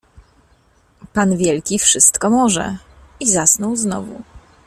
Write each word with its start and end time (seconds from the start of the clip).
Pan 1.13 1.37
wielki 1.37 1.79
wszystko 1.79 2.29
może— 2.29 2.77
i 3.19 3.31
zasnął 3.31 3.75
znowu. 3.75 4.21